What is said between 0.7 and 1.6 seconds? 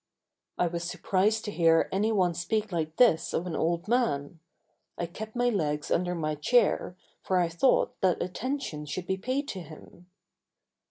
surprised to